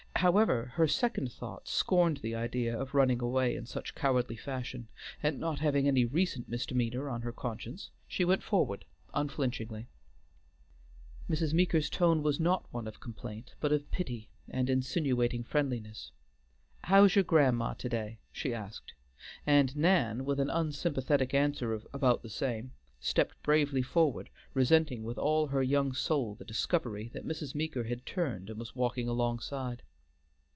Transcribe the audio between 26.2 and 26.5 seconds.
the